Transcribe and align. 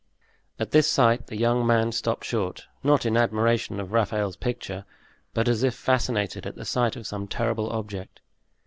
At 0.57 0.71
this 0.71 0.87
sight 0.87 1.27
the 1.27 1.37
young 1.37 1.63
man 1.67 1.91
stopped 1.91 2.25
short, 2.25 2.65
not 2.81 3.05
in 3.05 3.15
admiration 3.15 3.79
of 3.79 3.91
Raphael's 3.91 4.35
picture, 4.35 4.83
but 5.35 5.47
as 5.47 5.61
if 5.61 5.75
fascinated 5.75 6.47
at 6.47 6.55
the 6.55 6.65
sight 6.65 6.95
of 6.95 7.05
some 7.05 7.27
terrible 7.27 7.69
object. 7.69 8.19